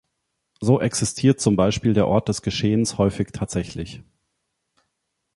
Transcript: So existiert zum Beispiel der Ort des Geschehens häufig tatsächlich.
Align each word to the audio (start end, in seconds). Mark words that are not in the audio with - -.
So 0.59 0.81
existiert 0.81 1.39
zum 1.41 1.55
Beispiel 1.55 1.93
der 1.93 2.07
Ort 2.07 2.27
des 2.27 2.41
Geschehens 2.41 2.97
häufig 2.97 3.27
tatsächlich. 3.33 4.01